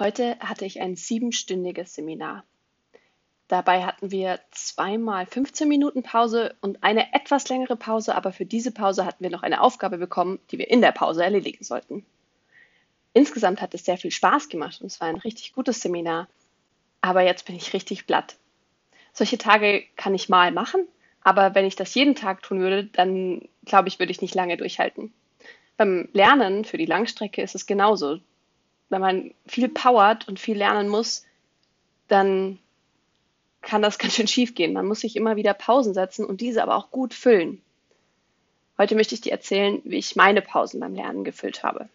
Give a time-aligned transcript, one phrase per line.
[0.00, 2.42] Heute hatte ich ein siebenstündiges Seminar.
[3.48, 8.72] Dabei hatten wir zweimal 15 Minuten Pause und eine etwas längere Pause, aber für diese
[8.72, 12.06] Pause hatten wir noch eine Aufgabe bekommen, die wir in der Pause erledigen sollten.
[13.12, 16.28] Insgesamt hat es sehr viel Spaß gemacht und es war ein richtig gutes Seminar.
[17.02, 18.36] Aber jetzt bin ich richtig platt.
[19.12, 20.88] Solche Tage kann ich mal machen,
[21.20, 24.56] aber wenn ich das jeden Tag tun würde, dann glaube ich, würde ich nicht lange
[24.56, 25.12] durchhalten.
[25.76, 28.20] Beim Lernen für die Langstrecke ist es genauso.
[28.90, 31.24] Wenn man viel powert und viel lernen muss,
[32.08, 32.58] dann
[33.62, 34.72] kann das ganz schön schief gehen.
[34.74, 37.62] Man muss sich immer wieder Pausen setzen und diese aber auch gut füllen.
[38.76, 41.88] Heute möchte ich dir erzählen, wie ich meine Pausen beim Lernen gefüllt habe.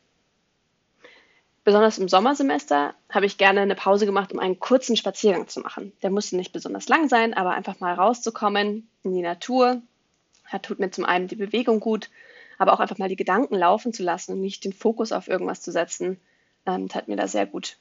[1.64, 5.92] Besonders im Sommersemester habe ich gerne eine Pause gemacht, um einen kurzen Spaziergang zu machen.
[6.04, 9.82] Der musste nicht besonders lang sein, aber einfach mal rauszukommen in die Natur.
[10.52, 12.12] Das tut mir zum einen die Bewegung gut,
[12.60, 15.62] aber auch einfach mal die Gedanken laufen zu lassen und nicht den Fokus auf irgendwas
[15.62, 16.20] zu setzen,
[16.66, 17.78] ähm, tat mir da sehr gut.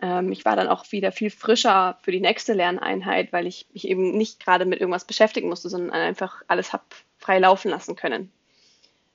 [0.00, 3.86] Ähm, ich war dann auch wieder viel frischer für die nächste Lerneinheit, weil ich mich
[3.86, 6.84] eben nicht gerade mit irgendwas beschäftigen musste, sondern einfach alles habe
[7.18, 8.32] frei laufen lassen können.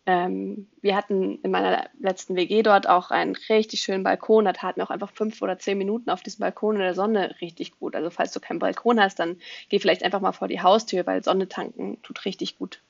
[0.08, 4.46] Ähm, wir hatten in meiner letzten WG dort auch einen richtig schönen Balkon.
[4.46, 7.80] Da taten auch einfach fünf oder zehn Minuten auf diesem Balkon in der Sonne richtig
[7.80, 7.96] gut.
[7.96, 9.40] Also falls du keinen Balkon hast, dann
[9.70, 12.82] geh vielleicht einfach mal vor die Haustür, weil Sonne tanken tut richtig gut.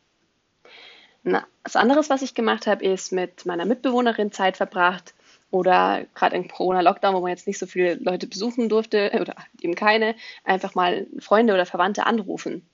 [1.24, 5.15] Na, was anderes, was ich gemacht habe, ist mit meiner Mitbewohnerin Zeit verbracht
[5.56, 9.76] oder gerade im Corona-Lockdown, wo man jetzt nicht so viele Leute besuchen durfte oder eben
[9.76, 12.68] keine, einfach mal Freunde oder Verwandte anrufen.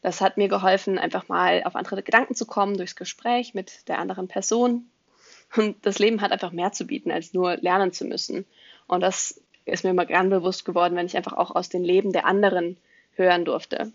[0.00, 3.98] Das hat mir geholfen, einfach mal auf andere Gedanken zu kommen durchs Gespräch mit der
[3.98, 4.86] anderen Person.
[5.54, 8.46] Und das Leben hat einfach mehr zu bieten, als nur lernen zu müssen.
[8.86, 12.12] Und das ist mir immer gern bewusst geworden, wenn ich einfach auch aus dem Leben
[12.12, 12.78] der anderen
[13.14, 13.92] hören durfte.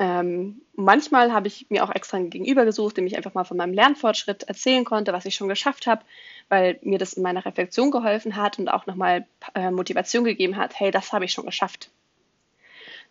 [0.00, 3.58] Ähm, manchmal habe ich mir auch extra ein Gegenüber gesucht, dem ich einfach mal von
[3.58, 6.02] meinem Lernfortschritt erzählen konnte, was ich schon geschafft habe,
[6.48, 10.80] weil mir das in meiner Reflexion geholfen hat und auch nochmal äh, Motivation gegeben hat,
[10.80, 11.90] hey, das habe ich schon geschafft.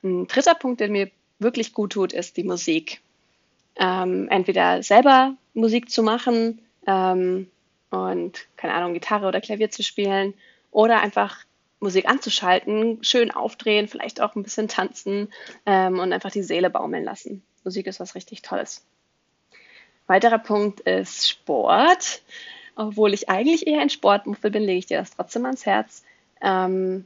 [0.04, 3.02] Ein dritter Punkt, der mir wirklich gut tut, ist die Musik.
[3.75, 7.52] Ähm, entweder selber Musik zu machen ähm,
[7.92, 10.34] und, keine Ahnung, Gitarre oder Klavier zu spielen
[10.72, 11.44] oder einfach
[11.79, 15.31] Musik anzuschalten, schön aufdrehen, vielleicht auch ein bisschen tanzen
[15.66, 17.44] ähm, und einfach die Seele baumeln lassen.
[17.63, 18.85] Musik ist was richtig Tolles.
[20.07, 22.22] Weiterer Punkt ist Sport.
[22.75, 26.03] Obwohl ich eigentlich eher ein Sportmuffel bin, lege ich dir das trotzdem ans Herz.
[26.41, 27.06] Ähm,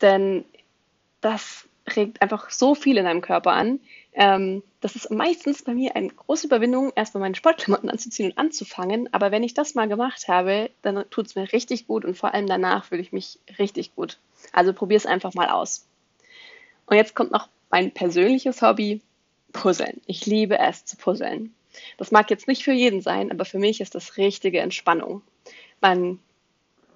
[0.00, 0.44] denn
[1.20, 3.80] das regt einfach so viel in deinem Körper an.
[4.12, 9.12] Ähm, das ist meistens bei mir eine große Überwindung, erstmal meine Sportklamotten anzuziehen und anzufangen.
[9.12, 12.34] Aber wenn ich das mal gemacht habe, dann tut es mir richtig gut und vor
[12.34, 14.18] allem danach fühle ich mich richtig gut.
[14.52, 15.86] Also probier es einfach mal aus.
[16.86, 19.02] Und jetzt kommt noch mein persönliches Hobby,
[19.52, 20.00] Puzzeln.
[20.06, 21.54] Ich liebe es zu puzzeln.
[21.98, 25.22] Das mag jetzt nicht für jeden sein, aber für mich ist das richtige Entspannung.
[25.80, 26.18] Man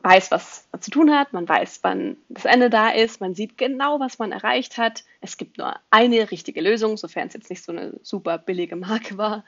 [0.02, 3.58] weiß, was man zu tun hat, man weiß, wann das Ende da ist, man sieht
[3.58, 5.04] genau, was man erreicht hat.
[5.20, 9.18] Es gibt nur eine richtige Lösung, sofern es jetzt nicht so eine super billige Marke
[9.18, 9.44] war.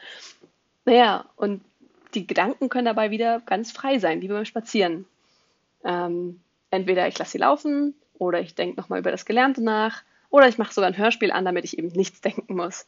[0.84, 1.62] Naja, und
[2.14, 5.06] die Gedanken können dabei wieder ganz frei sein, wie beim Spazieren.
[5.84, 6.40] Ähm,
[6.70, 10.58] entweder ich lasse sie laufen oder ich denke nochmal über das Gelernte nach oder ich
[10.58, 12.86] mache sogar ein Hörspiel an, damit ich eben nichts denken muss.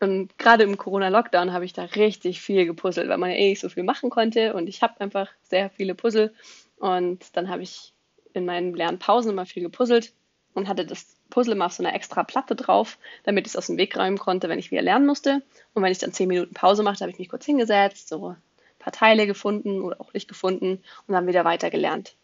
[0.00, 3.60] Und gerade im Corona-Lockdown habe ich da richtig viel gepuzzelt, weil man ja eh nicht
[3.60, 6.34] so viel machen konnte und ich habe einfach sehr viele Puzzle
[6.82, 7.92] und dann habe ich
[8.32, 10.12] in meinen Lernpausen immer viel gepuzzelt
[10.52, 13.68] und hatte das Puzzle mal auf so einer extra Platte drauf, damit ich es aus
[13.68, 15.42] dem Weg räumen konnte, wenn ich wieder lernen musste.
[15.74, 18.36] Und wenn ich dann zehn Minuten Pause machte, habe ich mich kurz hingesetzt, so ein
[18.80, 22.16] paar Teile gefunden oder auch nicht gefunden und dann wieder weiter gelernt.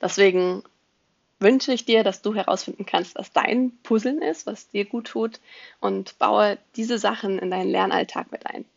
[0.00, 0.62] Deswegen
[1.40, 5.40] wünsche ich dir, dass du herausfinden kannst, was dein Puzzeln ist, was dir gut tut
[5.80, 8.64] und baue diese Sachen in deinen Lernalltag mit ein.